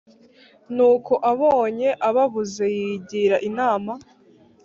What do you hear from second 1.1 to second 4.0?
abonye ababuze yigira inama